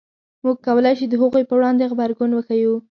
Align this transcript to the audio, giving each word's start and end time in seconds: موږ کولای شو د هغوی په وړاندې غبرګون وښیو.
موږ 0.43 0.57
کولای 0.67 0.93
شو 0.99 1.05
د 1.09 1.13
هغوی 1.21 1.43
په 1.47 1.53
وړاندې 1.57 1.89
غبرګون 1.91 2.31
وښیو. 2.33 2.73